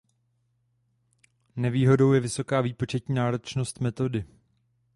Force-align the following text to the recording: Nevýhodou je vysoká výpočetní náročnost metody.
Nevýhodou 1.55 2.13
je 2.13 2.19
vysoká 2.19 2.61
výpočetní 2.61 3.15
náročnost 3.15 3.79
metody. 3.79 4.25